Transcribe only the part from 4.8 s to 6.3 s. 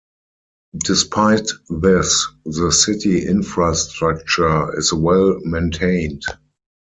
well-maintained.